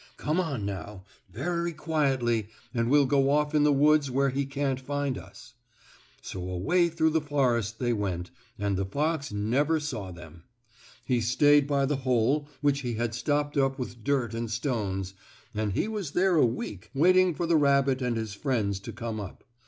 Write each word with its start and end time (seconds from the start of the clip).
"Come 0.17 0.39
on 0.39 0.65
now, 0.65 1.03
very 1.31 1.73
quietly 1.73 2.47
and 2.73 2.89
we'll 2.89 3.05
go 3.05 3.29
off 3.29 3.53
in 3.53 3.61
the 3.61 3.71
woods 3.71 4.09
where 4.09 4.29
he 4.31 4.47
can't 4.47 4.79
find 4.79 5.15
us." 5.15 5.53
So 6.23 6.39
away 6.49 6.89
through 6.89 7.11
the 7.11 7.21
forest 7.21 7.77
they 7.77 7.93
went, 7.93 8.31
and 8.57 8.77
the 8.77 8.85
fox 8.87 9.31
never 9.31 9.79
saw 9.79 10.09
them. 10.11 10.41
He 11.05 11.21
stayed 11.21 11.67
by 11.67 11.85
the 11.85 11.97
hole, 11.97 12.49
which 12.61 12.79
he 12.79 12.95
had 12.95 13.13
stopped 13.13 13.57
up 13.57 13.77
with 13.77 14.03
dirt 14.03 14.33
and 14.33 14.49
stones, 14.49 15.13
and 15.53 15.73
he 15.73 15.87
was 15.87 16.13
there 16.13 16.35
a 16.35 16.47
week, 16.47 16.89
waiting 16.95 17.35
for 17.35 17.45
the 17.45 17.55
rabbit 17.55 18.01
and 18.01 18.17
his 18.17 18.33
friends 18.33 18.79
to 18.79 18.91
come 18.91 19.19
up. 19.19 19.43